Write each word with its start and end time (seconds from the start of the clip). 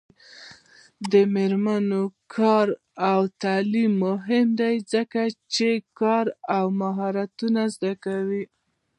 د 1.11 1.13
میرمنو 1.33 2.03
کار 2.35 2.67
او 3.09 3.21
تعلیم 3.43 3.91
مهم 4.05 4.47
دی 4.59 4.75
ځکه 4.93 5.21
چې 5.53 5.69
کار 5.99 6.25
مهارتونو 6.81 7.61
زدکړه 7.75 7.95
کوي. 8.05 8.43